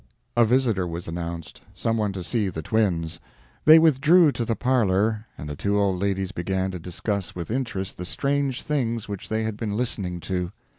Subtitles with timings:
[0.35, 3.19] A visitor was announced some one to see the twins.
[3.65, 7.97] They withdrew to the parlor, and the two old ladies began to discuss with interest
[7.97, 10.51] the strange things which they had been listening to.